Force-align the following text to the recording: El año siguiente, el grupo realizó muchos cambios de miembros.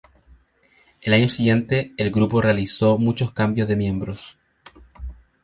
El 1.01 1.13
año 1.13 1.29
siguiente, 1.29 1.93
el 1.95 2.09
grupo 2.09 2.41
realizó 2.41 2.97
muchos 2.97 3.33
cambios 3.33 3.67
de 3.67 3.75
miembros. 3.75 4.35